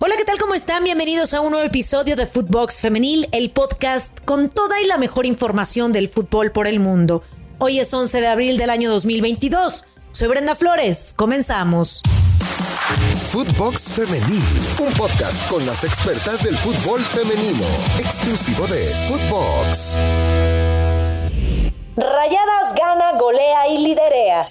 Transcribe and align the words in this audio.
Hola, 0.00 0.14
¿qué 0.16 0.24
tal? 0.24 0.38
¿Cómo 0.38 0.54
están? 0.54 0.84
Bienvenidos 0.84 1.34
a 1.34 1.40
un 1.40 1.50
nuevo 1.50 1.66
episodio 1.66 2.14
de 2.14 2.24
Footbox 2.24 2.80
Femenil, 2.80 3.28
el 3.32 3.50
podcast 3.50 4.16
con 4.24 4.48
toda 4.48 4.80
y 4.80 4.86
la 4.86 4.96
mejor 4.96 5.26
información 5.26 5.92
del 5.92 6.08
fútbol 6.08 6.52
por 6.52 6.68
el 6.68 6.78
mundo. 6.78 7.24
Hoy 7.58 7.80
es 7.80 7.92
11 7.92 8.20
de 8.20 8.28
abril 8.28 8.58
del 8.58 8.70
año 8.70 8.92
2022. 8.92 9.86
Soy 10.12 10.28
Brenda 10.28 10.54
Flores. 10.54 11.14
Comenzamos. 11.16 12.02
Footbox 13.32 13.90
Femenil, 13.90 14.44
un 14.86 14.92
podcast 14.92 15.50
con 15.50 15.66
las 15.66 15.82
expertas 15.82 16.44
del 16.44 16.56
fútbol 16.58 17.00
femenino, 17.00 17.66
exclusivo 17.98 18.68
de 18.68 18.84
Footbox. 19.08 19.96
Rayadas 21.96 22.74
gana, 22.76 23.18
golea 23.18 23.66
y 23.68 23.78
liderea. 23.78 24.44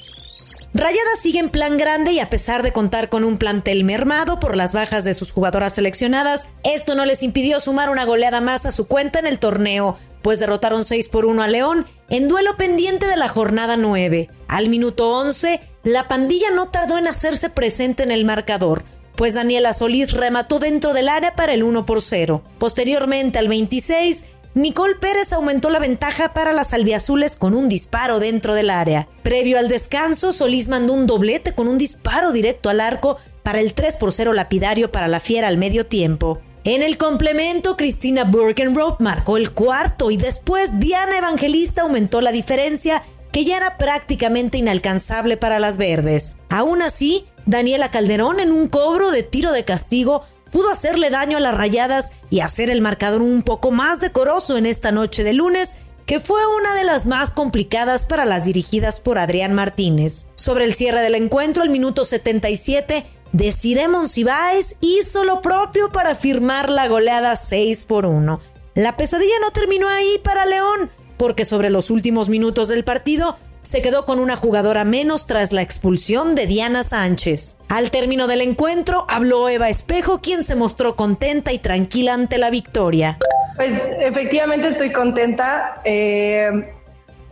Rayadas 0.77 1.19
sigue 1.19 1.39
en 1.39 1.49
plan 1.49 1.75
grande 1.75 2.11
y 2.11 2.19
a 2.19 2.29
pesar 2.29 2.61
de 2.61 2.71
contar 2.71 3.09
con 3.09 3.23
un 3.23 3.39
plantel 3.39 3.83
mermado 3.83 4.39
por 4.39 4.55
las 4.55 4.73
bajas 4.73 5.03
de 5.03 5.15
sus 5.15 5.31
jugadoras 5.31 5.73
seleccionadas, 5.73 6.49
esto 6.63 6.93
no 6.93 7.03
les 7.03 7.23
impidió 7.23 7.59
sumar 7.59 7.89
una 7.89 8.05
goleada 8.05 8.41
más 8.41 8.67
a 8.67 8.71
su 8.71 8.85
cuenta 8.85 9.17
en 9.17 9.25
el 9.25 9.39
torneo, 9.39 9.97
pues 10.21 10.39
derrotaron 10.39 10.83
6 10.83 11.09
por 11.09 11.25
1 11.25 11.41
a 11.41 11.47
León 11.47 11.87
en 12.09 12.27
duelo 12.27 12.57
pendiente 12.57 13.07
de 13.07 13.17
la 13.17 13.27
jornada 13.27 13.75
9. 13.75 14.29
Al 14.47 14.69
minuto 14.69 15.09
11, 15.17 15.61
la 15.83 16.07
pandilla 16.07 16.51
no 16.51 16.67
tardó 16.67 16.99
en 16.99 17.07
hacerse 17.07 17.49
presente 17.49 18.03
en 18.03 18.11
el 18.11 18.23
marcador, 18.23 18.83
pues 19.15 19.33
Daniela 19.33 19.73
Solís 19.73 20.13
remató 20.13 20.59
dentro 20.59 20.93
del 20.93 21.09
área 21.09 21.33
para 21.33 21.53
el 21.53 21.63
1 21.63 21.87
por 21.87 22.01
0. 22.01 22.43
Posteriormente, 22.59 23.39
al 23.39 23.47
26, 23.47 24.25
Nicole 24.57 24.95
Pérez 24.95 25.33
aumentó 25.33 25.69
la 25.69 25.77
ventaja 25.77 26.33
para 26.33 26.51
las 26.51 26.73
albiazules 26.73 27.37
con 27.37 27.53
un 27.53 27.69
disparo 27.69 28.19
dentro 28.19 28.55
del 28.55 28.71
área. 28.71 29.07
Previo 29.21 29.59
al 29.59 29.67
descanso, 29.67 30.31
Solís 30.31 30.67
mandó 30.67 30.93
un 30.93 31.05
doblete 31.05 31.53
con 31.53 31.67
un 31.67 31.77
disparo 31.77 32.31
directo 32.31 32.71
al 32.71 32.81
arco 32.81 33.17
para 33.43 33.59
el 33.59 33.75
3 33.75 33.97
por 33.97 34.11
0 34.11 34.33
lapidario 34.33 34.91
para 34.91 35.07
la 35.07 35.19
fiera 35.19 35.47
al 35.47 35.57
medio 35.57 35.85
tiempo. 35.85 36.41
En 36.63 36.81
el 36.81 36.97
complemento, 36.97 37.77
Cristina 37.77 38.23
Burkenroth 38.23 38.99
marcó 38.99 39.37
el 39.37 39.51
cuarto 39.51 40.09
y 40.09 40.17
después 40.17 40.79
Diana 40.79 41.19
Evangelista 41.19 41.83
aumentó 41.83 42.19
la 42.21 42.31
diferencia 42.31 43.03
que 43.31 43.45
ya 43.45 43.57
era 43.57 43.77
prácticamente 43.77 44.57
inalcanzable 44.57 45.37
para 45.37 45.59
las 45.59 45.77
verdes. 45.77 46.37
Aún 46.49 46.81
así, 46.81 47.27
Daniela 47.45 47.91
Calderón 47.91 48.39
en 48.39 48.51
un 48.51 48.69
cobro 48.69 49.11
de 49.11 49.21
tiro 49.21 49.51
de 49.51 49.65
castigo 49.65 50.23
pudo 50.51 50.69
hacerle 50.69 51.09
daño 51.09 51.37
a 51.37 51.41
las 51.41 51.55
rayadas 51.55 52.11
y 52.29 52.39
hacer 52.39 52.69
el 52.69 52.81
marcador 52.81 53.21
un 53.21 53.43
poco 53.43 53.71
más 53.71 53.99
decoroso 53.99 54.57
en 54.57 54.65
esta 54.65 54.91
noche 54.91 55.23
de 55.23 55.33
lunes, 55.33 55.75
que 56.05 56.19
fue 56.19 56.39
una 56.57 56.73
de 56.73 56.83
las 56.83 57.05
más 57.05 57.33
complicadas 57.33 58.05
para 58.05 58.25
las 58.25 58.45
dirigidas 58.45 58.99
por 58.99 59.17
Adrián 59.17 59.53
Martínez. 59.53 60.27
Sobre 60.35 60.65
el 60.65 60.73
cierre 60.73 61.01
del 61.01 61.15
encuentro, 61.15 61.63
al 61.63 61.69
minuto 61.69 62.05
77, 62.05 63.05
Desiree 63.33 63.87
Monsiváis 63.87 64.77
hizo 64.79 65.23
lo 65.23 65.41
propio 65.41 65.91
para 65.91 66.15
firmar 66.15 66.69
la 66.69 66.87
goleada 66.87 67.35
6 67.35 67.85
por 67.85 68.05
1. 68.05 68.39
La 68.75 68.95
pesadilla 68.95 69.39
no 69.41 69.51
terminó 69.51 69.89
ahí 69.89 70.19
para 70.23 70.45
León, 70.45 70.89
porque 71.17 71.45
sobre 71.45 71.69
los 71.69 71.89
últimos 71.89 72.29
minutos 72.29 72.69
del 72.69 72.83
partido 72.83 73.37
se 73.67 73.81
quedó 73.81 74.05
con 74.05 74.19
una 74.19 74.37
jugadora 74.37 74.85
menos 74.85 75.25
tras 75.25 75.51
la 75.51 75.61
expulsión 75.61 76.35
de 76.35 76.47
Diana 76.47 76.83
Sánchez. 76.83 77.57
Al 77.67 77.91
término 77.91 78.27
del 78.27 78.39
encuentro 78.39 79.05
habló 79.09 79.49
Eva 79.49 79.67
Espejo, 79.67 80.21
quien 80.21 80.45
se 80.45 80.55
mostró 80.55 80.95
contenta 80.95 81.51
y 81.51 81.59
tranquila 81.59 82.13
ante 82.13 82.37
la 82.37 82.49
victoria. 82.49 83.17
Pues 83.57 83.91
efectivamente 83.99 84.69
estoy 84.69 84.93
contenta. 84.93 85.81
Eh, 85.83 86.73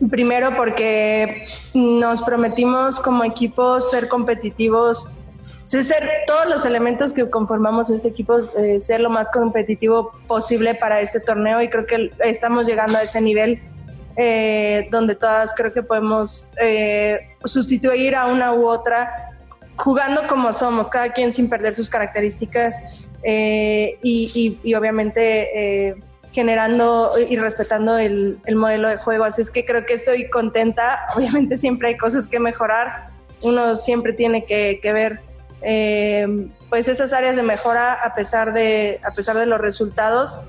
primero 0.09 0.57
porque 0.57 1.45
nos 1.73 2.21
prometimos 2.21 2.99
como 2.99 3.23
equipo 3.23 3.79
ser 3.79 4.09
competitivos, 4.09 5.13
ser 5.63 6.09
todos 6.27 6.47
los 6.47 6.65
elementos 6.65 7.13
que 7.13 7.29
conformamos 7.29 7.89
este 7.89 8.09
equipo, 8.09 8.39
eh, 8.57 8.81
ser 8.81 8.99
lo 8.99 9.09
más 9.09 9.29
competitivo 9.29 10.11
posible 10.27 10.75
para 10.75 10.99
este 10.99 11.21
torneo 11.21 11.61
y 11.61 11.69
creo 11.69 11.85
que 11.85 12.11
estamos 12.25 12.67
llegando 12.67 12.97
a 12.97 13.03
ese 13.03 13.21
nivel 13.21 13.61
eh, 14.17 14.87
donde 14.91 15.13
todas 15.15 15.53
creo 15.53 15.73
que 15.73 15.83
podemos 15.83 16.49
eh, 16.61 17.19
sustituir 17.43 18.15
a 18.15 18.27
una 18.27 18.53
u 18.53 18.65
otra 18.65 19.31
jugando 19.75 20.25
como 20.27 20.53
somos, 20.53 20.89
cada 20.89 21.11
quien 21.11 21.33
sin 21.33 21.49
perder 21.49 21.75
sus 21.75 21.89
características 21.89 22.77
eh, 23.23 23.99
y, 24.01 24.73
obviamente 24.73 25.95
generando 26.31 27.13
y 27.17 27.35
respetando 27.35 27.97
el, 27.97 28.39
modelo 28.55 28.87
de 28.87 28.97
juego. 28.97 29.25
Así 29.25 29.41
es 29.41 29.51
que 29.51 29.65
creo 29.65 29.85
que 29.85 29.95
estoy 29.95 30.29
contenta. 30.29 30.99
Obviamente 31.15 31.57
siempre 31.57 31.89
hay 31.89 31.97
cosas 31.97 32.25
que 32.25 32.39
mejorar. 32.39 33.09
Uno 33.41 33.75
siempre 33.75 34.13
tiene 34.13 34.45
que, 34.45 34.79
ver 34.81 35.19
pues 36.69 36.87
esas 36.87 37.11
áreas 37.11 37.35
de 37.35 37.43
mejora 37.43 37.93
a 37.93 38.13
pesar 38.13 38.53
de, 38.53 39.01
a 39.03 39.11
pesar 39.11 39.35
de 39.35 39.45
los 39.45 39.59
resultados. 39.59 40.39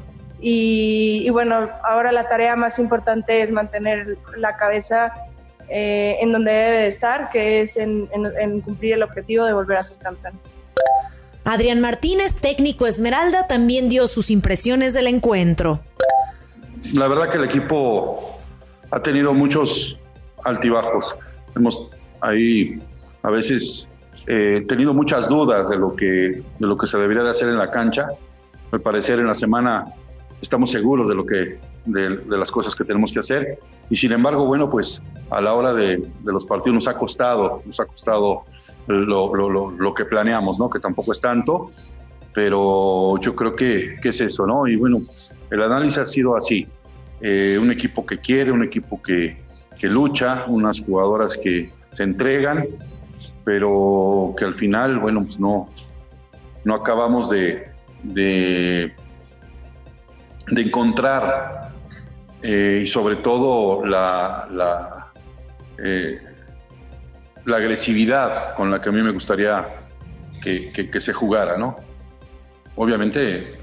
Y, 0.40 1.28
bueno, 1.30 1.70
ahora 1.82 2.12
la 2.12 2.28
tarea 2.28 2.56
más 2.56 2.78
importante 2.78 3.42
es 3.42 3.50
mantener 3.50 4.18
la 4.36 4.56
cabeza 4.56 5.12
eh, 5.68 6.16
en 6.20 6.32
donde 6.32 6.52
debe 6.52 6.78
de 6.78 6.86
estar, 6.88 7.30
que 7.30 7.62
es 7.62 7.76
en, 7.76 8.08
cumplir 8.62 8.94
el 8.94 9.02
objetivo 9.02 9.44
de 9.44 9.52
volver 9.52 9.78
a 9.78 9.82
ser 9.82 9.98
campeones. 9.98 10.40
Adrián 11.44 11.80
Martínez, 11.80 12.40
técnico 12.40 12.86
Esmeralda, 12.86 13.46
también 13.46 13.88
dio 13.88 14.08
sus 14.08 14.30
impresiones 14.30 14.94
del 14.94 15.06
encuentro. 15.06 15.80
La 16.92 17.08
verdad 17.08 17.30
que 17.30 17.38
el 17.38 17.44
equipo 17.44 18.36
ha 18.90 19.00
tenido 19.02 19.32
muchos 19.32 19.96
altibajos. 20.44 21.16
Hemos 21.54 21.88
ahí 22.20 22.78
a 23.22 23.30
veces 23.30 23.88
eh, 24.26 24.64
tenido 24.68 24.92
muchas 24.92 25.28
dudas 25.28 25.68
de 25.68 25.76
lo 25.76 25.94
que 25.94 26.42
de 26.58 26.66
lo 26.66 26.76
que 26.76 26.86
se 26.86 26.98
debería 26.98 27.22
de 27.22 27.30
hacer 27.30 27.48
en 27.48 27.58
la 27.58 27.70
cancha. 27.70 28.08
Al 28.72 28.80
parecer 28.80 29.20
en 29.20 29.28
la 29.28 29.34
semana 29.34 29.84
estamos 30.40 30.70
seguros 30.70 31.08
de 31.08 31.14
lo 31.14 31.24
que 31.24 31.58
de, 31.86 32.20
las 32.28 32.50
cosas 32.50 32.74
que 32.74 32.84
tenemos 32.84 33.12
que 33.12 33.20
hacer. 33.20 33.58
Y 33.90 33.96
sin 33.96 34.12
embargo 34.12 34.46
bueno 34.46 34.68
pues 34.70 35.02
a 35.30 35.40
la 35.40 35.54
hora 35.54 35.72
de, 35.74 36.02
los 36.24 36.44
partidos 36.44 36.74
nos 36.74 36.88
ha 36.88 36.96
costado 36.98 37.62
nos 37.64 37.80
ha 37.80 37.86
costado 37.86 38.44
lo, 38.86 39.34
lo, 39.34 39.70
lo, 39.70 39.94
que 39.94 40.04
planeamos 40.04 40.58
no 40.58 40.70
que 40.70 40.78
tampoco 40.78 41.12
es 41.12 41.20
tanto 41.20 41.70
pero 42.32 43.18
yo 43.20 43.34
creo 43.34 43.56
que, 43.56 43.96
que, 44.00 44.10
es 44.10 44.20
eso 44.20 44.46
no 44.46 44.66
y 44.66 44.76
bueno 44.76 45.02
el 45.50 45.62
análisis 45.62 45.98
ha 45.98 46.06
sido 46.06 46.36
así. 46.36 46.66
Eh, 47.20 47.58
un 47.60 47.70
equipo 47.70 48.04
que 48.04 48.18
quiere 48.18 48.52
un 48.52 48.62
equipo 48.62 49.00
que, 49.00 49.38
que 49.78 49.88
lucha 49.88 50.44
unas 50.48 50.82
jugadoras 50.82 51.34
que 51.34 51.70
se 51.90 52.02
entregan 52.02 52.66
pero 53.42 54.34
que 54.36 54.44
al 54.44 54.54
final 54.54 54.98
bueno 54.98 55.22
pues 55.22 55.40
no 55.40 55.70
no 56.64 56.74
acabamos 56.74 57.30
de, 57.30 57.70
de 58.02 58.92
de 60.48 60.62
encontrar 60.62 61.72
eh, 62.42 62.80
y 62.84 62.86
sobre 62.86 63.16
todo 63.16 63.84
la, 63.84 64.46
la, 64.50 65.12
eh, 65.82 66.20
la, 67.44 67.56
agresividad 67.56 68.54
con 68.54 68.70
la 68.70 68.80
que 68.80 68.88
a 68.88 68.92
mí 68.92 69.02
me 69.02 69.12
gustaría 69.12 69.66
que, 70.42 70.70
que 70.72 71.00
se 71.00 71.12
jugara, 71.12 71.56
¿no? 71.56 71.76
Obviamente, 72.76 73.58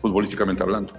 futbolísticamente 0.00 0.62
hablando. 0.62 0.94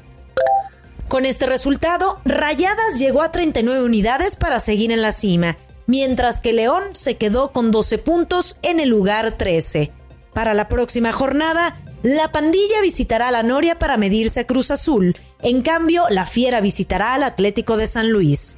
Con 1.07 1.25
este 1.25 1.45
resultado, 1.45 2.19
Rayadas 2.25 2.97
llegó 2.97 3.21
a 3.21 3.31
39 3.31 3.83
unidades 3.83 4.35
para 4.35 4.59
seguir 4.59 4.91
en 4.91 5.01
la 5.01 5.11
cima, 5.11 5.57
mientras 5.85 6.41
que 6.41 6.53
León 6.53 6.83
se 6.91 7.17
quedó 7.17 7.51
con 7.51 7.71
12 7.71 7.97
puntos 7.99 8.57
en 8.61 8.79
el 8.79 8.89
lugar 8.89 9.33
13. 9.33 9.91
Para 10.33 10.53
la 10.53 10.69
próxima 10.69 11.11
jornada, 11.11 11.77
la 12.03 12.33
pandilla 12.33 12.81
visitará 12.81 13.29
a 13.29 13.31
la 13.31 13.43
Noria 13.43 13.79
para 13.79 13.95
medirse 13.95 14.41
a 14.41 14.45
Cruz 14.45 14.71
Azul. 14.71 15.17
En 15.41 15.61
cambio, 15.61 16.03
la 16.09 16.25
Fiera 16.25 16.59
visitará 16.59 17.13
al 17.13 17.23
Atlético 17.23 17.77
de 17.77 17.87
San 17.87 18.09
Luis. 18.09 18.57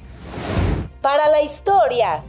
Para 1.00 1.30
la 1.30 1.40
historia. 1.42 2.24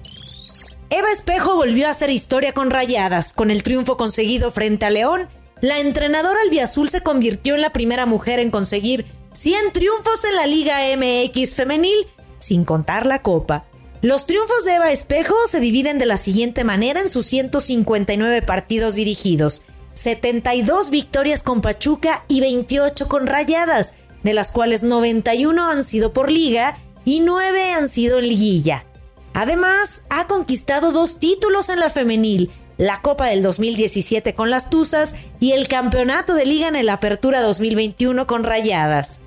Eva 0.91 1.11
Espejo 1.11 1.55
volvió 1.55 1.87
a 1.87 1.91
hacer 1.91 2.11
historia 2.11 2.53
con 2.53 2.69
rayadas. 2.69 3.33
Con 3.33 3.49
el 3.49 3.63
triunfo 3.63 3.97
conseguido 3.97 4.51
frente 4.51 4.85
a 4.85 4.91
León, 4.91 5.27
la 5.59 5.79
entrenadora 5.79 6.39
albiazul 6.43 6.87
se 6.87 7.01
convirtió 7.01 7.55
en 7.55 7.61
la 7.61 7.73
primera 7.73 8.05
mujer 8.05 8.37
en 8.37 8.51
conseguir 8.51 9.07
100 9.33 9.71
triunfos 9.73 10.23
en 10.23 10.35
la 10.35 10.45
Liga 10.45 10.77
MX 10.95 11.55
femenil, 11.55 12.05
sin 12.37 12.63
contar 12.63 13.07
la 13.07 13.23
Copa. 13.23 13.65
Los 14.03 14.27
triunfos 14.27 14.65
de 14.65 14.75
Eva 14.75 14.91
Espejo 14.91 15.35
se 15.47 15.59
dividen 15.59 15.97
de 15.97 16.05
la 16.05 16.17
siguiente 16.17 16.63
manera 16.63 17.01
en 17.01 17.09
sus 17.09 17.25
159 17.25 18.43
partidos 18.43 18.93
dirigidos. 18.93 19.63
72 19.97 20.89
victorias 20.89 21.43
con 21.43 21.61
Pachuca 21.61 22.23
y 22.27 22.39
28 22.39 23.07
con 23.07 23.27
Rayadas, 23.27 23.95
de 24.23 24.33
las 24.33 24.51
cuales 24.51 24.83
91 24.83 25.69
han 25.69 25.83
sido 25.83 26.13
por 26.13 26.31
liga 26.31 26.77
y 27.03 27.19
9 27.19 27.71
han 27.71 27.89
sido 27.89 28.19
en 28.19 28.27
liguilla. 28.27 28.85
Además, 29.33 30.03
ha 30.09 30.27
conquistado 30.27 30.91
dos 30.91 31.19
títulos 31.19 31.69
en 31.69 31.79
la 31.79 31.89
femenil, 31.89 32.51
la 32.77 33.01
Copa 33.01 33.27
del 33.27 33.41
2017 33.41 34.35
con 34.35 34.49
las 34.49 34.69
Tuzas 34.69 35.15
y 35.39 35.53
el 35.53 35.67
Campeonato 35.67 36.33
de 36.33 36.45
Liga 36.45 36.67
en 36.67 36.85
la 36.85 36.93
Apertura 36.93 37.41
2021 37.41 38.27
con 38.27 38.43
Rayadas. 38.43 39.19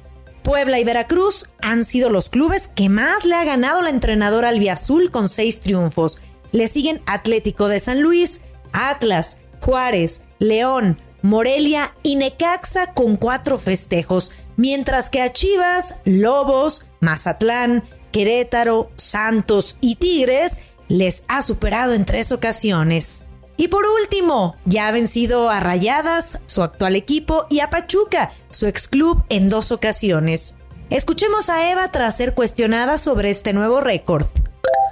Puebla 0.42 0.78
y 0.80 0.84
Veracruz 0.84 1.48
han 1.60 1.84
sido 1.84 2.10
los 2.10 2.28
clubes 2.28 2.68
que 2.68 2.88
más 2.88 3.24
le 3.24 3.34
ha 3.34 3.44
ganado 3.44 3.82
la 3.82 3.90
entrenadora 3.90 4.48
albiazul 4.48 5.10
con 5.10 5.28
seis 5.28 5.60
triunfos. 5.60 6.18
Le 6.52 6.66
siguen 6.68 7.02
Atlético 7.06 7.68
de 7.68 7.78
San 7.78 8.00
Luis, 8.00 8.40
Atlas, 8.72 9.36
Juárez, 9.60 10.22
León, 10.40 11.00
Morelia 11.22 11.94
y 12.02 12.16
Necaxa 12.16 12.92
con 12.94 13.16
cuatro 13.16 13.58
festejos, 13.58 14.32
mientras 14.56 15.10
que 15.10 15.20
a 15.20 15.32
Chivas, 15.32 15.94
Lobos, 16.04 16.86
Mazatlán, 17.00 17.84
Querétaro, 18.10 18.90
Santos 18.96 19.76
y 19.80 19.96
Tigres 19.96 20.60
les 20.88 21.24
ha 21.28 21.42
superado 21.42 21.92
en 21.92 22.04
tres 22.04 22.32
ocasiones. 22.32 23.26
Y 23.56 23.68
por 23.68 23.84
último, 23.86 24.56
ya 24.64 24.88
ha 24.88 24.90
vencido 24.90 25.50
a 25.50 25.60
Rayadas, 25.60 26.40
su 26.46 26.62
actual 26.62 26.96
equipo, 26.96 27.46
y 27.50 27.60
a 27.60 27.68
Pachuca, 27.68 28.32
su 28.48 28.66
ex 28.66 28.88
club, 28.88 29.22
en 29.28 29.50
dos 29.50 29.70
ocasiones. 29.70 30.56
Escuchemos 30.88 31.50
a 31.50 31.70
Eva 31.70 31.92
tras 31.92 32.16
ser 32.16 32.34
cuestionada 32.34 32.96
sobre 32.96 33.28
este 33.28 33.52
nuevo 33.52 33.82
récord. 33.82 34.26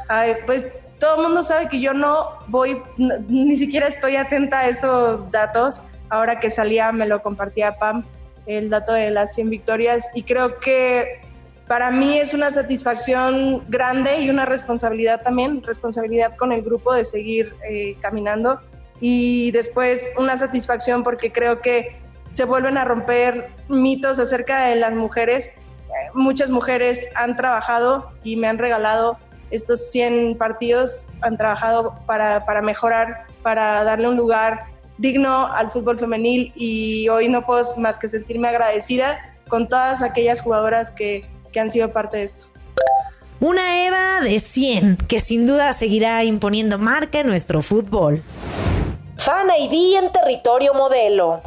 Ay, 0.09 0.35
pues 0.45 0.67
todo 0.99 1.17
el 1.17 1.23
mundo 1.23 1.43
sabe 1.43 1.69
que 1.69 1.81
yo 1.81 1.95
no 1.95 2.31
voy, 2.49 2.83
ni 2.97 3.57
siquiera 3.57 3.87
estoy 3.87 4.17
atenta 4.17 4.61
a 4.61 4.69
esos 4.69 5.31
datos. 5.31 5.83
Ahora 6.11 6.41
que 6.41 6.51
salía 6.51 6.91
me 6.93 7.07
lo 7.07 7.23
compartía 7.23 7.79
Pam, 7.79 8.05
el 8.47 8.71
dato 8.71 8.93
de 8.93 9.11
las 9.11 9.35
100 9.35 9.51
victorias, 9.51 10.11
y 10.15 10.23
creo 10.23 10.59
que 10.59 11.21
para 11.67 11.91
mí 11.91 12.19
es 12.19 12.33
una 12.33 12.51
satisfacción 12.51 13.63
grande 13.69 14.21
y 14.21 14.31
una 14.31 14.47
responsabilidad 14.47 15.23
también, 15.23 15.63
responsabilidad 15.63 16.35
con 16.37 16.51
el 16.51 16.63
grupo 16.63 16.95
de 16.95 17.05
seguir 17.05 17.55
eh, 17.69 17.95
caminando 18.01 18.59
y 19.01 19.51
después 19.51 20.11
una 20.17 20.37
satisfacción 20.39 21.03
porque 21.03 21.31
creo 21.31 21.61
que 21.61 21.97
se 22.33 22.45
vuelven 22.45 22.79
a 22.79 22.85
romper 22.85 23.51
mitos 23.69 24.19
acerca 24.19 24.67
de 24.67 24.77
las 24.77 24.95
mujeres. 24.95 25.51
Muchas 26.15 26.49
mujeres 26.49 27.07
han 27.15 27.37
trabajado 27.37 28.13
y 28.25 28.37
me 28.37 28.49
han 28.49 28.59
regalado 28.59 29.19
estos 29.51 29.91
100 29.91 30.37
partidos, 30.39 31.09
han 31.23 31.37
trabajado 31.37 31.95
para, 32.07 32.45
para 32.45 32.63
mejorar, 32.63 33.27
para 33.43 33.85
darle 33.85 34.09
un 34.09 34.17
lugar 34.17 34.65
digno 34.99 35.47
al 35.47 35.71
fútbol 35.71 35.99
femenil 35.99 36.53
y 36.57 37.09
hoy 37.09 37.29
no 37.29 37.47
puedo 37.47 37.65
más 37.77 37.99
que 37.99 38.09
sentirme 38.09 38.49
agradecida 38.49 39.19
con 39.49 39.69
todas 39.69 40.03
aquellas 40.03 40.41
jugadoras 40.41 40.91
que 40.91 41.25
que 41.53 41.61
han 41.61 41.71
sido 41.71 41.93
parte 41.93 42.19
de 42.19 42.23
esto. 42.25 42.45
Una 43.41 43.87
Eva 43.87 44.21
de 44.21 44.41
100 44.41 44.97
que 45.09 45.21
sin 45.21 45.47
duda 45.47 45.73
seguirá 45.73 46.25
imponiendo 46.25 46.79
marca 46.79 47.21
en 47.21 47.29
nuestro 47.29 47.63
fútbol. 47.63 48.23
Fan 49.17 49.49
ID 49.59 49.97
en 49.97 50.13
territorio 50.13 50.75
modelo. 50.75 51.41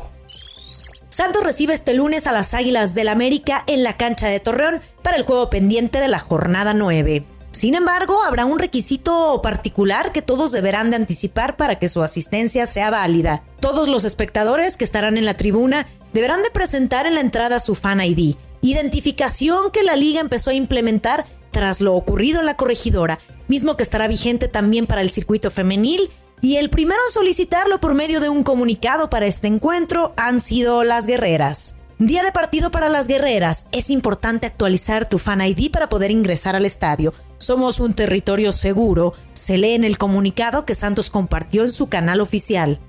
Santos 1.09 1.43
recibe 1.43 1.73
este 1.73 1.93
lunes 1.93 2.25
a 2.27 2.31
las 2.31 2.53
Águilas 2.53 2.95
del 2.95 3.09
América 3.09 3.63
en 3.67 3.83
la 3.83 3.97
cancha 3.97 4.27
de 4.27 4.39
Torreón 4.39 4.81
para 5.01 5.17
el 5.17 5.23
juego 5.23 5.49
pendiente 5.49 5.99
de 5.99 6.07
la 6.07 6.19
jornada 6.19 6.73
9. 6.73 7.23
Sin 7.51 7.75
embargo, 7.75 8.23
habrá 8.23 8.45
un 8.45 8.59
requisito 8.59 9.41
particular 9.41 10.11
que 10.11 10.21
todos 10.21 10.51
deberán 10.51 10.89
de 10.89 10.95
anticipar 10.95 11.57
para 11.57 11.79
que 11.79 11.89
su 11.89 12.01
asistencia 12.01 12.65
sea 12.65 12.89
válida. 12.89 13.43
Todos 13.59 13.87
los 13.87 14.05
espectadores 14.05 14.77
que 14.77 14.85
estarán 14.85 15.17
en 15.17 15.25
la 15.25 15.35
tribuna 15.35 15.87
deberán 16.13 16.43
de 16.43 16.49
presentar 16.49 17.05
en 17.05 17.15
la 17.15 17.21
entrada 17.21 17.59
su 17.59 17.75
fan 17.75 18.01
ID, 18.01 18.35
identificación 18.61 19.71
que 19.71 19.83
la 19.83 19.95
liga 19.95 20.21
empezó 20.21 20.49
a 20.49 20.55
implementar 20.55 21.25
tras 21.51 21.81
lo 21.81 21.95
ocurrido 21.95 22.39
en 22.39 22.45
la 22.45 22.55
corregidora, 22.55 23.19
mismo 23.47 23.75
que 23.75 23.83
estará 23.83 24.07
vigente 24.07 24.47
también 24.47 24.87
para 24.87 25.01
el 25.01 25.09
circuito 25.09 25.51
femenil, 25.51 26.09
y 26.41 26.55
el 26.55 26.69
primero 26.69 26.99
en 27.07 27.13
solicitarlo 27.13 27.79
por 27.79 27.93
medio 27.93 28.19
de 28.19 28.29
un 28.29 28.43
comunicado 28.43 29.09
para 29.09 29.27
este 29.27 29.47
encuentro 29.47 30.13
han 30.15 30.41
sido 30.41 30.83
las 30.83 31.05
guerreras. 31.05 31.75
Día 32.01 32.23
de 32.23 32.31
partido 32.31 32.71
para 32.71 32.89
las 32.89 33.07
guerreras. 33.07 33.67
Es 33.71 33.91
importante 33.91 34.47
actualizar 34.47 35.07
tu 35.07 35.19
Fan 35.19 35.39
ID 35.39 35.69
para 35.69 35.87
poder 35.87 36.09
ingresar 36.09 36.55
al 36.55 36.65
estadio. 36.65 37.13
Somos 37.37 37.79
un 37.79 37.93
territorio 37.93 38.51
seguro, 38.51 39.13
se 39.33 39.59
lee 39.59 39.73
en 39.73 39.83
el 39.83 39.99
comunicado 39.99 40.65
que 40.65 40.73
Santos 40.73 41.11
compartió 41.11 41.61
en 41.61 41.71
su 41.71 41.89
canal 41.89 42.19
oficial. 42.19 42.79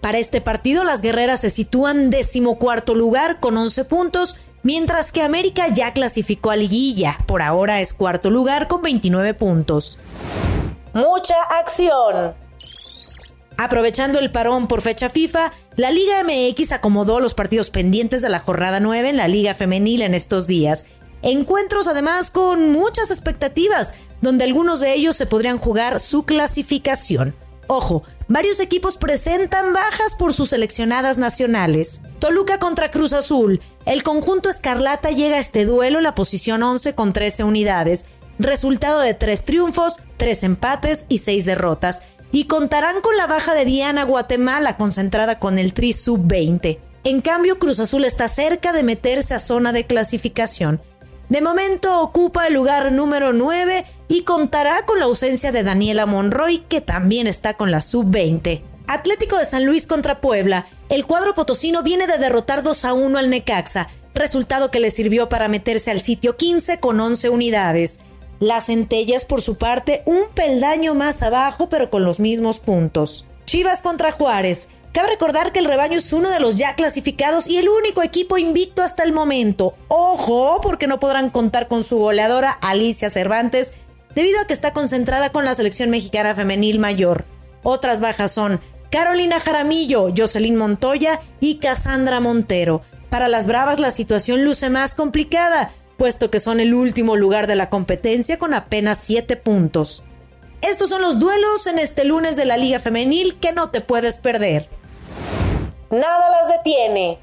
Para 0.00 0.18
este 0.18 0.40
partido, 0.40 0.84
las 0.84 1.02
guerreras 1.02 1.40
se 1.40 1.50
sitúan 1.50 2.10
decimocuarto 2.10 2.94
lugar 2.94 3.40
con 3.40 3.56
11 3.56 3.86
puntos, 3.86 4.36
mientras 4.62 5.10
que 5.10 5.22
América 5.22 5.66
ya 5.66 5.94
clasificó 5.94 6.52
a 6.52 6.56
liguilla. 6.56 7.18
Por 7.26 7.42
ahora 7.42 7.80
es 7.80 7.92
cuarto 7.92 8.30
lugar 8.30 8.68
con 8.68 8.82
29 8.82 9.34
puntos. 9.34 9.98
Mucha 10.92 11.42
acción. 11.58 12.43
Aprovechando 13.64 14.18
el 14.18 14.30
parón 14.30 14.68
por 14.68 14.82
fecha 14.82 15.08
FIFA, 15.08 15.50
la 15.76 15.90
Liga 15.90 16.22
MX 16.22 16.72
acomodó 16.72 17.18
los 17.18 17.32
partidos 17.32 17.70
pendientes 17.70 18.20
de 18.20 18.28
la 18.28 18.40
jornada 18.40 18.78
9 18.78 19.08
en 19.08 19.16
la 19.16 19.26
Liga 19.26 19.54
Femenil 19.54 20.02
en 20.02 20.12
estos 20.12 20.46
días. 20.46 20.84
Encuentros 21.22 21.88
además 21.88 22.30
con 22.30 22.72
muchas 22.72 23.10
expectativas, 23.10 23.94
donde 24.20 24.44
algunos 24.44 24.80
de 24.80 24.92
ellos 24.92 25.16
se 25.16 25.24
podrían 25.24 25.56
jugar 25.56 25.98
su 25.98 26.26
clasificación. 26.26 27.34
Ojo, 27.66 28.02
varios 28.28 28.60
equipos 28.60 28.98
presentan 28.98 29.72
bajas 29.72 30.14
por 30.18 30.34
sus 30.34 30.50
seleccionadas 30.50 31.16
nacionales. 31.16 32.02
Toluca 32.18 32.58
contra 32.58 32.90
Cruz 32.90 33.14
Azul. 33.14 33.62
El 33.86 34.02
conjunto 34.02 34.50
Escarlata 34.50 35.10
llega 35.10 35.36
a 35.36 35.40
este 35.40 35.64
duelo 35.64 35.96
en 35.96 36.04
la 36.04 36.14
posición 36.14 36.62
11 36.62 36.94
con 36.94 37.14
13 37.14 37.44
unidades. 37.44 38.04
Resultado 38.38 39.00
de 39.00 39.14
3 39.14 39.42
triunfos, 39.46 40.02
3 40.18 40.44
empates 40.44 41.06
y 41.08 41.18
6 41.18 41.46
derrotas. 41.46 42.02
Y 42.34 42.46
contarán 42.46 43.00
con 43.00 43.16
la 43.16 43.28
baja 43.28 43.54
de 43.54 43.64
Diana 43.64 44.02
Guatemala 44.02 44.76
concentrada 44.76 45.38
con 45.38 45.56
el 45.56 45.72
Tri 45.72 45.92
Sub-20. 45.92 46.80
En 47.04 47.20
cambio, 47.20 47.60
Cruz 47.60 47.78
Azul 47.78 48.04
está 48.04 48.26
cerca 48.26 48.72
de 48.72 48.82
meterse 48.82 49.34
a 49.34 49.38
zona 49.38 49.72
de 49.72 49.86
clasificación. 49.86 50.82
De 51.28 51.40
momento 51.40 52.00
ocupa 52.00 52.48
el 52.48 52.54
lugar 52.54 52.90
número 52.90 53.32
9 53.32 53.86
y 54.08 54.22
contará 54.22 54.84
con 54.84 54.98
la 54.98 55.04
ausencia 55.04 55.52
de 55.52 55.62
Daniela 55.62 56.06
Monroy, 56.06 56.58
que 56.68 56.80
también 56.80 57.28
está 57.28 57.54
con 57.54 57.70
la 57.70 57.80
sub-20. 57.80 58.64
Atlético 58.88 59.38
de 59.38 59.44
San 59.44 59.64
Luis 59.64 59.86
contra 59.86 60.20
Puebla. 60.20 60.66
El 60.88 61.06
cuadro 61.06 61.34
potosino 61.34 61.84
viene 61.84 62.08
de 62.08 62.18
derrotar 62.18 62.64
2 62.64 62.84
a 62.84 62.94
1 62.94 63.16
al 63.16 63.30
Necaxa, 63.30 63.86
resultado 64.12 64.72
que 64.72 64.80
le 64.80 64.90
sirvió 64.90 65.28
para 65.28 65.46
meterse 65.46 65.92
al 65.92 66.00
sitio 66.00 66.36
15 66.36 66.80
con 66.80 66.98
11 66.98 67.28
unidades. 67.28 68.00
Las 68.44 68.66
centellas, 68.66 69.24
por 69.24 69.40
su 69.40 69.56
parte, 69.56 70.02
un 70.04 70.24
peldaño 70.34 70.94
más 70.94 71.22
abajo, 71.22 71.70
pero 71.70 71.88
con 71.88 72.04
los 72.04 72.20
mismos 72.20 72.58
puntos. 72.58 73.24
Chivas 73.46 73.80
contra 73.80 74.12
Juárez. 74.12 74.68
Cabe 74.92 75.08
recordar 75.08 75.50
que 75.50 75.60
el 75.60 75.64
rebaño 75.64 75.96
es 75.96 76.12
uno 76.12 76.28
de 76.28 76.40
los 76.40 76.58
ya 76.58 76.74
clasificados 76.74 77.48
y 77.48 77.56
el 77.56 77.70
único 77.70 78.02
equipo 78.02 78.36
invicto 78.36 78.82
hasta 78.82 79.02
el 79.02 79.14
momento. 79.14 79.76
Ojo, 79.88 80.60
porque 80.60 80.86
no 80.86 81.00
podrán 81.00 81.30
contar 81.30 81.68
con 81.68 81.84
su 81.84 81.96
goleadora 81.96 82.50
Alicia 82.50 83.08
Cervantes, 83.08 83.72
debido 84.14 84.38
a 84.38 84.46
que 84.46 84.52
está 84.52 84.74
concentrada 84.74 85.32
con 85.32 85.46
la 85.46 85.54
selección 85.54 85.88
mexicana 85.88 86.34
femenil 86.34 86.78
mayor. 86.78 87.24
Otras 87.62 88.02
bajas 88.02 88.32
son 88.32 88.60
Carolina 88.90 89.40
Jaramillo, 89.40 90.12
Jocelyn 90.14 90.56
Montoya 90.56 91.22
y 91.40 91.60
Cassandra 91.60 92.20
Montero. 92.20 92.82
Para 93.08 93.28
las 93.28 93.46
Bravas 93.46 93.78
la 93.78 93.90
situación 93.90 94.44
luce 94.44 94.68
más 94.68 94.94
complicada, 94.94 95.72
puesto 95.96 96.30
que 96.30 96.40
son 96.40 96.60
el 96.60 96.74
último 96.74 97.16
lugar 97.16 97.46
de 97.46 97.56
la 97.56 97.70
competencia 97.70 98.38
con 98.38 98.54
apenas 98.54 98.98
7 98.98 99.36
puntos. 99.36 100.02
Estos 100.62 100.88
son 100.88 101.02
los 101.02 101.18
duelos 101.18 101.66
en 101.66 101.78
este 101.78 102.04
lunes 102.04 102.36
de 102.36 102.46
la 102.46 102.56
Liga 102.56 102.78
Femenil 102.78 103.36
que 103.36 103.52
no 103.52 103.70
te 103.70 103.80
puedes 103.80 104.18
perder. 104.18 104.68
Nada 105.90 106.30
las 106.30 106.48
detiene. 106.48 107.18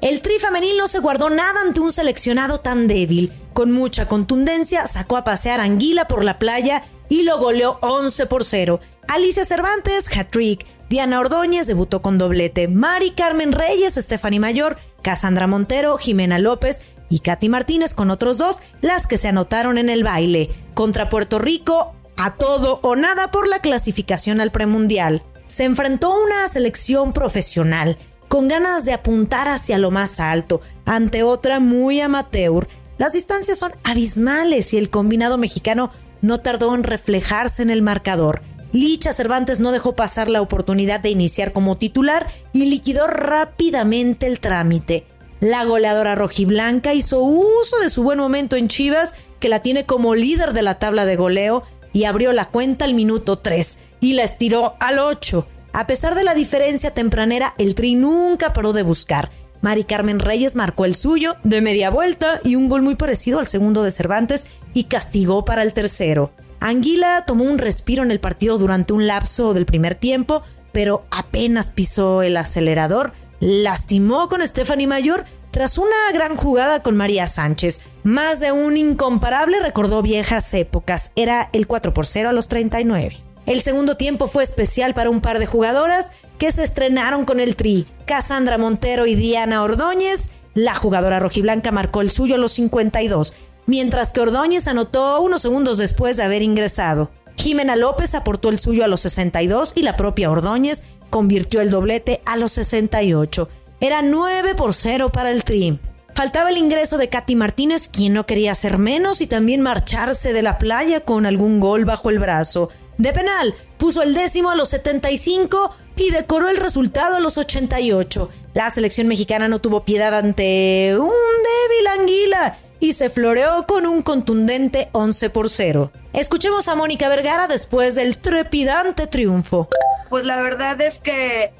El 0.00 0.22
tri 0.22 0.38
femenil 0.38 0.78
no 0.78 0.86
se 0.88 1.00
guardó 1.00 1.28
nada 1.28 1.60
ante 1.60 1.80
un 1.80 1.92
seleccionado 1.92 2.60
tan 2.60 2.86
débil. 2.86 3.32
Con 3.52 3.72
mucha 3.72 4.06
contundencia 4.06 4.86
sacó 4.86 5.16
a 5.16 5.24
pasear 5.24 5.60
a 5.60 5.64
Anguila 5.64 6.06
por 6.06 6.24
la 6.24 6.38
playa 6.38 6.84
y 7.08 7.24
lo 7.24 7.38
goleó 7.38 7.78
11 7.82 8.26
por 8.26 8.44
0. 8.44 8.80
Alicia 9.08 9.44
Cervantes, 9.44 10.08
hat-trick. 10.16 10.64
Diana 10.88 11.20
Ordóñez 11.20 11.66
debutó 11.66 12.00
con 12.00 12.16
doblete. 12.16 12.68
Mari 12.68 13.10
Carmen 13.10 13.52
Reyes, 13.52 13.94
Stephanie 13.94 14.40
Mayor, 14.40 14.78
Cassandra 15.02 15.46
Montero, 15.46 15.98
Jimena 15.98 16.38
López 16.38 16.82
y 17.08 17.20
Katy 17.20 17.48
Martínez 17.48 17.94
con 17.94 18.10
otros 18.10 18.38
dos, 18.38 18.60
las 18.80 19.06
que 19.06 19.16
se 19.16 19.28
anotaron 19.28 19.78
en 19.78 19.88
el 19.88 20.04
baile. 20.04 20.50
Contra 20.74 21.08
Puerto 21.08 21.38
Rico, 21.38 21.94
a 22.16 22.34
todo 22.34 22.80
o 22.82 22.96
nada 22.96 23.30
por 23.30 23.48
la 23.48 23.60
clasificación 23.60 24.40
al 24.40 24.50
premundial. 24.50 25.22
Se 25.46 25.64
enfrentó 25.64 26.12
a 26.12 26.22
una 26.22 26.48
selección 26.48 27.12
profesional 27.12 27.96
con 28.28 28.48
ganas 28.48 28.84
de 28.84 28.92
apuntar 28.92 29.48
hacia 29.48 29.78
lo 29.78 29.90
más 29.90 30.20
alto, 30.20 30.60
ante 30.84 31.22
otra 31.22 31.60
muy 31.60 32.00
amateur. 32.00 32.68
Las 32.98 33.14
distancias 33.14 33.58
son 33.58 33.72
abismales 33.84 34.74
y 34.74 34.78
el 34.78 34.90
combinado 34.90 35.38
mexicano 35.38 35.90
no 36.20 36.38
tardó 36.38 36.74
en 36.74 36.82
reflejarse 36.82 37.62
en 37.62 37.70
el 37.70 37.80
marcador. 37.80 38.42
Licha 38.72 39.14
Cervantes 39.14 39.60
no 39.60 39.72
dejó 39.72 39.96
pasar 39.96 40.28
la 40.28 40.42
oportunidad 40.42 41.00
de 41.00 41.08
iniciar 41.08 41.52
como 41.52 41.78
titular 41.78 42.26
y 42.52 42.66
liquidó 42.66 43.06
rápidamente 43.06 44.26
el 44.26 44.40
trámite. 44.40 45.06
La 45.40 45.64
goleadora 45.64 46.16
rojiblanca 46.16 46.94
hizo 46.94 47.20
uso 47.20 47.78
de 47.80 47.90
su 47.90 48.02
buen 48.02 48.18
momento 48.18 48.56
en 48.56 48.68
Chivas, 48.68 49.14
que 49.38 49.48
la 49.48 49.62
tiene 49.62 49.86
como 49.86 50.14
líder 50.14 50.52
de 50.52 50.62
la 50.62 50.78
tabla 50.78 51.04
de 51.04 51.16
goleo, 51.16 51.62
y 51.92 52.04
abrió 52.04 52.32
la 52.32 52.48
cuenta 52.48 52.84
al 52.84 52.94
minuto 52.94 53.38
3 53.38 53.78
y 54.00 54.12
la 54.12 54.24
estiró 54.24 54.74
al 54.80 54.98
8. 54.98 55.46
A 55.72 55.86
pesar 55.86 56.14
de 56.14 56.24
la 56.24 56.34
diferencia 56.34 56.92
tempranera, 56.92 57.54
el 57.58 57.74
Tri 57.74 57.94
nunca 57.94 58.52
paró 58.52 58.72
de 58.72 58.82
buscar. 58.82 59.30
Mari 59.60 59.84
Carmen 59.84 60.20
Reyes 60.20 60.56
marcó 60.56 60.84
el 60.84 60.94
suyo 60.94 61.36
de 61.44 61.60
media 61.60 61.90
vuelta 61.90 62.40
y 62.44 62.54
un 62.54 62.68
gol 62.68 62.82
muy 62.82 62.94
parecido 62.94 63.38
al 63.38 63.48
segundo 63.48 63.82
de 63.82 63.90
Cervantes 63.90 64.48
y 64.74 64.84
castigó 64.84 65.44
para 65.44 65.62
el 65.62 65.72
tercero. 65.72 66.32
Anguila 66.60 67.24
tomó 67.26 67.44
un 67.44 67.58
respiro 67.58 68.02
en 68.02 68.10
el 68.10 68.20
partido 68.20 68.58
durante 68.58 68.92
un 68.92 69.06
lapso 69.06 69.54
del 69.54 69.66
primer 69.66 69.94
tiempo, 69.94 70.42
pero 70.72 71.04
apenas 71.10 71.70
pisó 71.70 72.22
el 72.22 72.36
acelerador, 72.36 73.12
lastimó 73.40 74.28
con 74.28 74.46
Stephanie 74.46 74.86
Mayor 74.86 75.24
tras 75.50 75.78
una 75.78 75.96
gran 76.12 76.36
jugada 76.36 76.82
con 76.82 76.96
María 76.96 77.26
Sánchez. 77.26 77.80
Más 78.02 78.40
de 78.40 78.52
un 78.52 78.76
incomparable 78.76 79.60
recordó 79.60 80.02
viejas 80.02 80.52
épocas. 80.54 81.12
Era 81.16 81.50
el 81.52 81.66
4 81.66 81.94
por 81.94 82.06
0 82.06 82.28
a 82.28 82.32
los 82.32 82.48
39. 82.48 83.22
El 83.46 83.60
segundo 83.62 83.96
tiempo 83.96 84.26
fue 84.26 84.42
especial 84.42 84.94
para 84.94 85.10
un 85.10 85.20
par 85.20 85.38
de 85.38 85.46
jugadoras 85.46 86.12
que 86.38 86.52
se 86.52 86.62
estrenaron 86.62 87.24
con 87.24 87.40
el 87.40 87.56
tri. 87.56 87.86
Cassandra 88.04 88.58
Montero 88.58 89.06
y 89.06 89.14
Diana 89.14 89.62
Ordóñez. 89.62 90.30
La 90.54 90.74
jugadora 90.74 91.18
rojiblanca 91.18 91.72
marcó 91.72 92.00
el 92.00 92.10
suyo 92.10 92.34
a 92.34 92.38
los 92.38 92.52
52, 92.52 93.32
mientras 93.66 94.12
que 94.12 94.20
Ordóñez 94.20 94.68
anotó 94.68 95.20
unos 95.20 95.42
segundos 95.42 95.78
después 95.78 96.16
de 96.16 96.24
haber 96.24 96.42
ingresado. 96.42 97.10
Jimena 97.36 97.76
López 97.76 98.14
aportó 98.14 98.48
el 98.48 98.58
suyo 98.58 98.84
a 98.84 98.88
los 98.88 99.00
62 99.00 99.72
y 99.76 99.82
la 99.82 99.96
propia 99.96 100.30
Ordóñez 100.30 100.82
convirtió 101.10 101.60
el 101.60 101.70
doblete 101.70 102.20
a 102.24 102.36
los 102.36 102.52
68. 102.52 103.48
Era 103.80 104.02
9 104.02 104.54
por 104.54 104.74
0 104.74 105.10
para 105.10 105.30
el 105.30 105.44
Tri. 105.44 105.78
Faltaba 106.14 106.50
el 106.50 106.58
ingreso 106.58 106.98
de 106.98 107.08
Katy 107.08 107.36
Martínez, 107.36 107.88
quien 107.88 108.12
no 108.12 108.26
quería 108.26 108.54
ser 108.54 108.78
menos 108.78 109.20
y 109.20 109.26
también 109.26 109.60
marcharse 109.60 110.32
de 110.32 110.42
la 110.42 110.58
playa 110.58 111.00
con 111.00 111.26
algún 111.26 111.60
gol 111.60 111.84
bajo 111.84 112.10
el 112.10 112.18
brazo. 112.18 112.70
De 112.96 113.12
penal, 113.12 113.54
puso 113.76 114.02
el 114.02 114.14
décimo 114.14 114.50
a 114.50 114.56
los 114.56 114.70
75 114.70 115.74
y 115.94 116.10
decoró 116.10 116.48
el 116.48 116.56
resultado 116.56 117.16
a 117.16 117.20
los 117.20 117.38
88. 117.38 118.30
La 118.54 118.70
selección 118.70 119.06
mexicana 119.06 119.46
no 119.46 119.60
tuvo 119.60 119.84
piedad 119.84 120.12
ante 120.14 120.96
un 120.98 121.08
débil 121.08 121.86
anguila 122.00 122.58
y 122.80 122.92
se 122.92 123.10
floreó 123.10 123.66
con 123.66 123.86
un 123.86 124.02
contundente 124.02 124.88
11 124.92 125.30
por 125.30 125.48
0. 125.48 125.90
Escuchemos 126.12 126.68
a 126.68 126.74
Mónica 126.74 127.08
Vergara 127.08 127.48
después 127.48 127.94
del 127.94 128.18
trepidante 128.18 129.06
triunfo. 129.06 129.68
Pues 130.08 130.24
la 130.24 130.40
verdad 130.40 130.80
es 130.80 131.00
que 131.00 131.52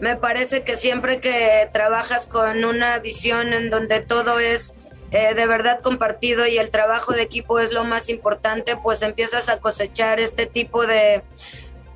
me 0.00 0.16
parece 0.16 0.64
que 0.64 0.76
siempre 0.76 1.20
que 1.20 1.68
trabajas 1.72 2.26
con 2.26 2.64
una 2.64 2.98
visión 2.98 3.52
en 3.52 3.70
donde 3.70 4.00
todo 4.00 4.38
es 4.38 4.74
eh, 5.12 5.34
de 5.34 5.46
verdad 5.46 5.80
compartido 5.80 6.46
y 6.46 6.58
el 6.58 6.70
trabajo 6.70 7.12
de 7.12 7.22
equipo 7.22 7.60
es 7.60 7.72
lo 7.72 7.84
más 7.84 8.08
importante, 8.08 8.76
pues 8.76 9.02
empiezas 9.02 9.50
a 9.50 9.60
cosechar 9.60 10.20
este 10.20 10.46
tipo 10.46 10.86
de, 10.86 11.22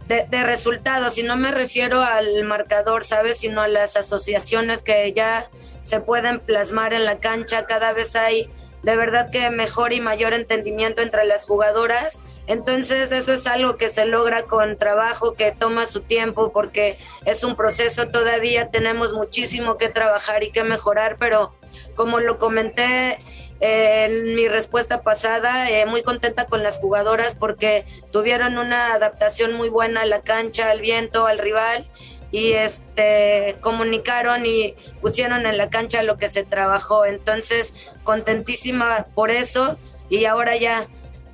de, 0.07 0.45
resultados. 0.45 1.17
Y 1.17 1.23
no 1.23 1.37
me 1.37 1.51
refiero 1.51 2.03
al 2.03 2.45
marcador, 2.45 3.05
¿sabes? 3.05 3.39
Sino 3.39 3.63
a 3.63 3.69
las 3.69 3.97
asociaciones 3.97 4.83
que 4.83 5.13
ya 5.15 5.51
se 5.83 6.01
pueden 6.01 6.41
plasmar 6.41 6.93
en 6.93 7.07
la 7.07 7.19
cancha. 7.19 7.65
Cada 7.65 7.93
vez 7.93 8.17
hay 8.17 8.51
de 8.83 8.97
verdad 8.97 9.31
que 9.31 9.51
mejor 9.51 9.93
y 9.93 10.01
mayor 10.01 10.33
entendimiento 10.33 11.03
entre 11.03 11.25
las 11.25 11.47
jugadoras. 11.47 12.23
Entonces 12.47 13.13
eso 13.13 13.33
es 13.33 13.47
algo 13.47 13.77
que 13.77 13.89
se 13.89 14.07
logra 14.07 14.45
con 14.45 14.79
trabajo 14.79 15.35
que 15.35 15.53
toma 15.53 15.87
su 15.87 16.03
tiempo 16.03 16.53
porque 16.53 16.99
es 17.25 17.43
un 17.43 17.57
proceso, 17.57 18.09
todavía 18.09 18.71
tenemos 18.71 19.13
muchísimo 19.13 19.77
que 19.77 19.89
trabajar 19.89 20.45
y 20.45 20.53
que 20.53 20.65
mejorar, 20.65 21.17
pero 21.19 21.55
como 21.95 22.21
lo 22.21 22.39
comenté 22.39 23.19
eh, 23.61 24.05
en 24.05 24.35
mi 24.35 24.49
respuesta 24.49 25.03
pasada, 25.03 25.71
eh, 25.71 25.87
muy 25.87 26.03
contenta 26.03 26.45
con 26.45 26.63
las 26.63 26.79
jugadoras 26.79 27.35
porque 27.35 27.87
tuvieron 28.13 28.59
una 28.59 28.93
adaptación 28.93 29.55
muy 29.55 29.71
buena 29.71 30.03
a 30.03 30.07
la 30.07 30.21
cancha, 30.21 30.71
al 30.71 30.81
viento, 30.81 31.27
al 31.27 31.39
rival 31.39 31.89
y 32.37 32.53
este 32.53 33.57
comunicaron 33.63 34.45
y 34.45 34.75
pusieron 35.01 35.47
en 35.47 35.57
la 35.57 35.71
cancha 35.71 36.03
lo 36.03 36.19
que 36.19 36.29
se 36.29 36.45
trabajó. 36.45 37.07
Entonces, 37.07 37.73
contentísima 38.05 39.07
por 39.15 39.31
eso 39.31 39.79
y 40.11 40.27
ahora 40.27 40.55
ya 40.55 40.87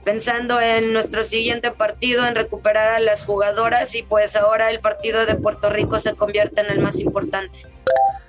pensando 0.05 0.61
en 0.61 0.93
nuestro 0.93 1.25
siguiente 1.25 1.73
partido, 1.73 2.25
en 2.25 2.37
recuperar 2.37 2.95
a 2.95 3.01
las 3.01 3.27
jugadoras 3.27 3.97
y 3.97 4.05
pues 4.05 4.37
ahora 4.37 4.71
el 4.71 4.79
partido 4.79 5.27
de 5.27 5.35
Puerto 5.35 5.71
Rico 5.71 5.99
se 5.99 6.15
convierte 6.15 6.61
en 6.61 6.71
el 6.71 6.81
más 6.81 7.01
importante. 7.01 7.67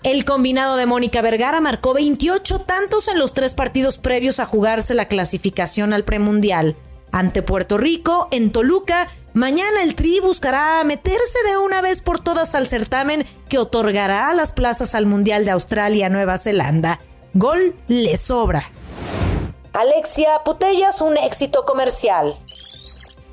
El 0.01 0.25
combinado 0.25 0.75
de 0.75 0.87
Mónica 0.87 1.21
Vergara 1.21 1.61
marcó 1.61 1.93
28 1.93 2.61
tantos 2.61 3.07
en 3.07 3.19
los 3.19 3.35
tres 3.35 3.53
partidos 3.53 3.99
previos 3.99 4.39
a 4.39 4.47
jugarse 4.47 4.95
la 4.95 5.07
clasificación 5.07 5.93
al 5.93 6.05
premundial. 6.05 6.75
Ante 7.11 7.43
Puerto 7.43 7.77
Rico, 7.77 8.29
en 8.31 8.51
Toluca, 8.51 9.09
Mañana 9.33 9.81
el 9.81 9.95
Tri 9.95 10.19
buscará 10.19 10.83
meterse 10.83 11.39
de 11.49 11.57
una 11.57 11.81
vez 11.81 12.01
por 12.01 12.19
todas 12.19 12.53
al 12.53 12.67
certamen 12.67 13.25
que 13.49 13.57
otorgará 13.57 14.31
las 14.35 14.51
plazas 14.51 14.93
al 14.93 15.07
Mundial 15.07 15.43
de 15.43 15.49
Australia-Nueva 15.49 16.37
Zelanda. 16.37 16.99
Gol 17.33 17.75
le 17.87 18.15
sobra. 18.17 18.71
Alexia 19.73 20.43
Putellas, 20.45 21.01
un 21.01 21.17
éxito 21.17 21.65
comercial. 21.65 22.35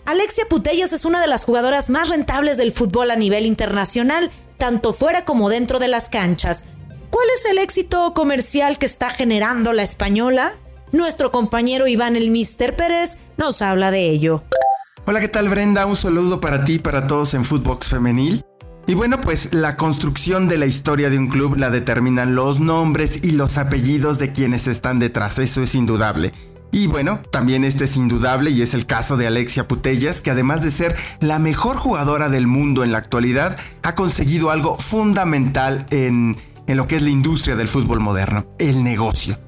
Alexia 0.07 0.47
Putellas 0.49 0.95
es 0.95 1.05
una 1.05 1.21
de 1.21 1.27
las 1.27 1.45
jugadoras 1.45 1.91
más 1.91 2.09
rentables 2.09 2.57
del 2.57 2.73
fútbol 2.73 3.11
a 3.11 3.17
nivel 3.17 3.45
internacional, 3.45 4.31
tanto 4.57 4.95
fuera 4.95 5.27
como 5.27 5.51
dentro 5.51 5.79
de 5.79 5.89
las 5.89 6.09
canchas. 6.09 6.65
¿Cuál 7.11 7.29
es 7.37 7.45
el 7.45 7.59
éxito 7.59 8.15
comercial 8.15 8.79
que 8.79 8.87
está 8.87 9.11
generando 9.11 9.75
la 9.75 9.83
española? 9.83 10.55
Nuestro 10.93 11.31
compañero 11.31 11.87
Iván 11.87 12.17
el 12.17 12.31
Mister 12.31 12.75
Pérez 12.75 13.19
nos 13.37 13.61
habla 13.61 13.91
de 13.91 14.09
ello. 14.09 14.43
Hola, 15.07 15.19
¿qué 15.21 15.29
tal 15.29 15.49
Brenda? 15.49 15.87
Un 15.87 15.97
saludo 15.97 16.41
para 16.41 16.65
ti 16.65 16.75
y 16.75 16.79
para 16.79 17.07
todos 17.07 17.33
en 17.33 17.45
Footbox 17.45 17.89
Femenil. 17.89 18.45
Y 18.87 18.95
bueno, 18.95 19.21
pues 19.21 19.53
la 19.53 19.77
construcción 19.77 20.47
de 20.47 20.59
la 20.59 20.67
historia 20.67 21.09
de 21.09 21.19
un 21.19 21.29
club 21.29 21.57
la 21.57 21.71
determinan 21.71 22.35
los 22.35 22.61
nombres 22.61 23.25
y 23.25 23.33
los 23.33 23.57
apellidos 23.57 24.19
de 24.19 24.33
quienes 24.33 24.67
están 24.67 24.99
detrás, 24.99 25.39
eso 25.39 25.63
es 25.63 25.75
indudable. 25.75 26.33
Y 26.71 26.87
bueno, 26.87 27.21
también 27.33 27.65
este 27.65 27.85
es 27.85 27.97
indudable 27.97 28.51
y 28.51 28.61
es 28.61 28.75
el 28.75 28.87
caso 28.87 29.17
de 29.17 29.27
Alexia 29.27 29.67
Putellas, 29.67 30.21
que 30.21 30.31
además 30.31 30.63
de 30.63 30.71
ser 30.71 30.95
la 31.21 31.39
mejor 31.39 31.77
jugadora 31.77 32.29
del 32.29 32.47
mundo 32.47 32.85
en 32.85 32.93
la 32.93 32.99
actualidad, 32.99 33.59
ha 33.83 33.95
conseguido 33.95 34.51
algo 34.51 34.79
fundamental 34.79 35.87
en, 35.91 36.37
en 36.67 36.77
lo 36.77 36.87
que 36.87 36.97
es 36.97 37.03
la 37.03 37.11
industria 37.11 37.57
del 37.57 37.69
fútbol 37.69 38.01
moderno, 38.01 38.47
el 38.59 38.85
negocio. 38.85 39.39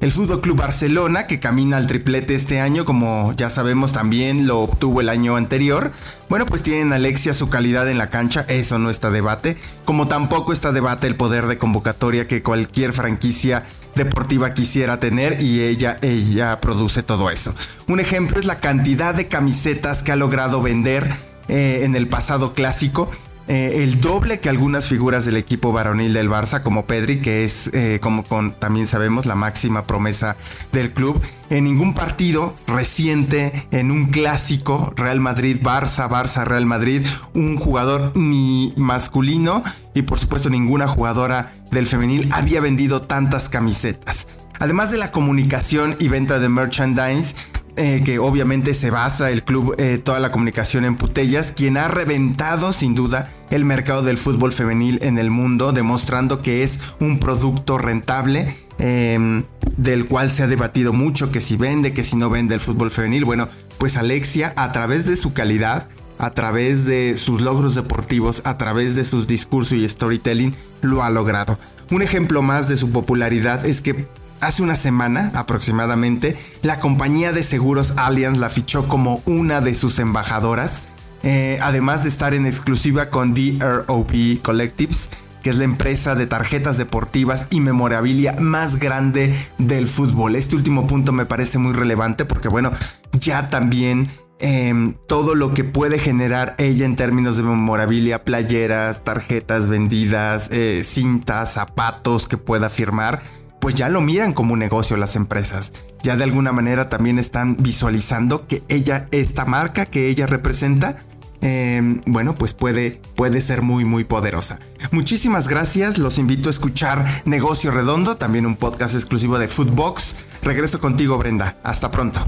El 0.00 0.12
Fútbol 0.12 0.40
Club 0.40 0.56
Barcelona, 0.56 1.26
que 1.26 1.40
camina 1.40 1.76
al 1.76 1.86
triplete 1.86 2.34
este 2.34 2.58
año, 2.58 2.86
como 2.86 3.34
ya 3.36 3.50
sabemos 3.50 3.92
también 3.92 4.46
lo 4.46 4.60
obtuvo 4.60 5.02
el 5.02 5.10
año 5.10 5.36
anterior. 5.36 5.92
Bueno, 6.30 6.46
pues 6.46 6.62
tienen 6.62 6.94
Alexia 6.94 7.34
su 7.34 7.50
calidad 7.50 7.86
en 7.86 7.98
la 7.98 8.08
cancha, 8.08 8.46
eso 8.48 8.78
no 8.78 8.88
está 8.88 9.10
debate. 9.10 9.58
Como 9.84 10.08
tampoco 10.08 10.54
está 10.54 10.72
debate 10.72 11.06
el 11.06 11.16
poder 11.16 11.48
de 11.48 11.58
convocatoria 11.58 12.26
que 12.26 12.42
cualquier 12.42 12.94
franquicia 12.94 13.66
deportiva 13.94 14.54
quisiera 14.54 15.00
tener 15.00 15.42
y 15.42 15.60
ella, 15.60 15.98
ella 16.00 16.58
produce 16.62 17.02
todo 17.02 17.28
eso. 17.28 17.54
Un 17.86 18.00
ejemplo 18.00 18.40
es 18.40 18.46
la 18.46 18.58
cantidad 18.58 19.14
de 19.14 19.28
camisetas 19.28 20.02
que 20.02 20.12
ha 20.12 20.16
logrado 20.16 20.62
vender 20.62 21.12
eh, 21.48 21.80
en 21.82 21.94
el 21.94 22.08
pasado 22.08 22.54
clásico 22.54 23.10
eh, 23.52 23.82
el 23.82 24.00
doble 24.00 24.38
que 24.38 24.48
algunas 24.48 24.86
figuras 24.86 25.24
del 25.24 25.36
equipo 25.36 25.72
varonil 25.72 26.12
del 26.12 26.30
Barça, 26.30 26.62
como 26.62 26.86
Pedri, 26.86 27.20
que 27.20 27.42
es, 27.42 27.68
eh, 27.72 27.98
como 28.00 28.22
también 28.60 28.86
sabemos, 28.86 29.26
la 29.26 29.34
máxima 29.34 29.88
promesa 29.88 30.36
del 30.70 30.92
club. 30.92 31.20
En 31.50 31.64
ningún 31.64 31.92
partido 31.92 32.54
reciente, 32.68 33.66
en 33.72 33.90
un 33.90 34.06
clásico, 34.06 34.92
Real 34.94 35.18
Madrid-Barça, 35.18 36.08
Barça-Real 36.08 36.64
Madrid, 36.64 37.04
un 37.34 37.56
jugador 37.56 38.12
ni 38.14 38.72
masculino 38.76 39.64
y 39.94 40.02
por 40.02 40.20
supuesto 40.20 40.48
ninguna 40.48 40.86
jugadora 40.86 41.52
del 41.72 41.88
femenil 41.88 42.28
había 42.30 42.60
vendido 42.60 43.02
tantas 43.02 43.48
camisetas. 43.48 44.28
Además 44.60 44.92
de 44.92 44.98
la 44.98 45.10
comunicación 45.10 45.96
y 45.98 46.06
venta 46.06 46.38
de 46.38 46.48
merchandise, 46.48 47.34
eh, 47.76 48.02
que 48.04 48.18
obviamente 48.18 48.74
se 48.74 48.90
basa 48.90 49.30
el 49.30 49.44
club, 49.44 49.74
eh, 49.78 50.00
toda 50.02 50.20
la 50.20 50.32
comunicación 50.32 50.84
en 50.84 50.96
Putellas, 50.96 51.52
quien 51.52 51.76
ha 51.76 51.88
reventado 51.88 52.72
sin 52.72 52.94
duda 52.94 53.30
el 53.50 53.64
mercado 53.64 54.02
del 54.02 54.18
fútbol 54.18 54.52
femenil 54.52 54.98
en 55.02 55.18
el 55.18 55.30
mundo, 55.30 55.72
demostrando 55.72 56.42
que 56.42 56.62
es 56.62 56.80
un 57.00 57.18
producto 57.18 57.78
rentable. 57.78 58.54
Em, 58.82 59.44
del 59.76 60.06
cual 60.06 60.30
se 60.30 60.42
ha 60.42 60.46
debatido 60.46 60.94
mucho 60.94 61.30
que 61.30 61.42
si 61.42 61.56
vende, 61.56 61.92
que 61.92 62.02
si 62.02 62.16
no 62.16 62.30
vende 62.30 62.54
el 62.54 62.60
fútbol 62.60 62.90
femenil. 62.90 63.26
Bueno, 63.26 63.46
pues 63.76 63.98
Alexia, 63.98 64.54
a 64.56 64.72
través 64.72 65.04
de 65.06 65.16
su 65.16 65.34
calidad, 65.34 65.86
a 66.16 66.32
través 66.32 66.86
de 66.86 67.16
sus 67.16 67.40
logros 67.40 67.74
deportivos, 67.74 68.42
a 68.44 68.56
través 68.56 68.96
de 68.96 69.04
sus 69.04 69.26
discursos 69.26 69.74
y 69.74 69.88
storytelling, 69.88 70.54
lo 70.80 71.02
ha 71.02 71.10
logrado. 71.10 71.58
Un 71.90 72.02
ejemplo 72.02 72.40
más 72.40 72.68
de 72.68 72.76
su 72.76 72.90
popularidad 72.90 73.66
es 73.66 73.80
que 73.80 74.06
Hace 74.40 74.62
una 74.62 74.74
semana 74.74 75.32
aproximadamente, 75.34 76.34
la 76.62 76.80
compañía 76.80 77.32
de 77.32 77.42
seguros 77.42 77.92
Allianz 77.98 78.38
la 78.38 78.48
fichó 78.48 78.88
como 78.88 79.22
una 79.26 79.60
de 79.60 79.74
sus 79.74 79.98
embajadoras, 79.98 80.84
eh, 81.22 81.58
además 81.60 82.04
de 82.04 82.08
estar 82.08 82.32
en 82.32 82.46
exclusiva 82.46 83.10
con 83.10 83.34
DROP 83.34 84.40
Collectives, 84.42 85.10
que 85.42 85.50
es 85.50 85.56
la 85.56 85.64
empresa 85.64 86.14
de 86.14 86.26
tarjetas 86.26 86.78
deportivas 86.78 87.48
y 87.50 87.60
memorabilia 87.60 88.34
más 88.40 88.76
grande 88.76 89.34
del 89.58 89.86
fútbol. 89.86 90.34
Este 90.36 90.56
último 90.56 90.86
punto 90.86 91.12
me 91.12 91.26
parece 91.26 91.58
muy 91.58 91.74
relevante 91.74 92.24
porque, 92.24 92.48
bueno, 92.48 92.70
ya 93.12 93.50
también 93.50 94.08
em, 94.38 94.94
todo 95.06 95.34
lo 95.34 95.52
que 95.52 95.64
puede 95.64 95.98
generar 95.98 96.54
ella 96.56 96.86
en 96.86 96.96
términos 96.96 97.36
de 97.36 97.42
memorabilia, 97.42 98.24
playeras, 98.24 99.04
tarjetas 99.04 99.68
vendidas, 99.68 100.48
eh, 100.50 100.80
cintas, 100.82 101.52
zapatos 101.52 102.26
que 102.26 102.38
pueda 102.38 102.70
firmar, 102.70 103.20
pues 103.60 103.74
ya 103.74 103.88
lo 103.88 104.00
miran 104.00 104.32
como 104.32 104.54
un 104.54 104.58
negocio 104.58 104.96
las 104.96 105.16
empresas. 105.16 105.72
Ya 106.02 106.16
de 106.16 106.24
alguna 106.24 106.52
manera 106.52 106.88
también 106.88 107.18
están 107.18 107.56
visualizando 107.58 108.46
que 108.46 108.62
ella, 108.68 109.08
esta 109.10 109.44
marca 109.44 109.86
que 109.86 110.08
ella 110.08 110.26
representa, 110.26 110.96
em, 111.42 112.00
bueno, 112.06 112.34
pues 112.34 112.54
puede, 112.54 113.00
puede 113.16 113.40
ser 113.40 113.62
muy, 113.62 113.84
muy 113.84 114.04
poderosa. 114.04 114.58
Muchísimas 114.90 115.46
gracias, 115.46 115.98
los 115.98 116.18
invito 116.18 116.48
a 116.48 116.52
escuchar 116.52 117.06
Negocio 117.24 117.70
Redondo, 117.70 118.16
también 118.16 118.46
un 118.46 118.56
podcast 118.56 118.94
exclusivo 118.94 119.38
de 119.38 119.48
Footbox. 119.48 120.16
Regreso 120.42 120.80
contigo, 120.80 121.18
Brenda. 121.18 121.58
Hasta 121.62 121.90
pronto. 121.90 122.26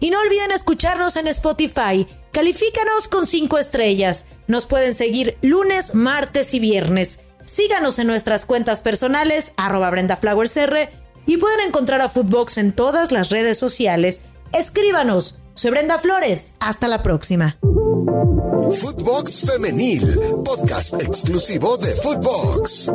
Y 0.00 0.10
no 0.10 0.18
olviden 0.20 0.50
escucharnos 0.50 1.16
en 1.16 1.28
Spotify. 1.28 2.08
Califícanos 2.32 3.08
con 3.08 3.26
5 3.26 3.58
estrellas. 3.58 4.26
Nos 4.48 4.66
pueden 4.66 4.94
seguir 4.94 5.38
lunes, 5.42 5.94
martes 5.94 6.54
y 6.54 6.60
viernes. 6.60 7.20
Síganos 7.44 7.98
en 7.98 8.06
nuestras 8.06 8.46
cuentas 8.46 8.82
personales, 8.82 9.52
arroba 9.56 9.90
BrendaFlowersR, 9.90 10.90
y 11.26 11.36
pueden 11.36 11.60
encontrar 11.60 12.00
a 12.00 12.08
Footbox 12.08 12.58
en 12.58 12.72
todas 12.72 13.12
las 13.12 13.30
redes 13.30 13.58
sociales. 13.58 14.22
Escríbanos. 14.52 15.38
Soy 15.54 15.70
Brenda 15.70 15.98
Flores. 15.98 16.54
Hasta 16.60 16.88
la 16.88 17.02
próxima. 17.02 17.58
Footbox 18.80 19.44
Femenil, 19.46 20.02
podcast 20.44 20.94
exclusivo 20.94 21.76
de 21.76 21.92
Footbox. 21.92 22.90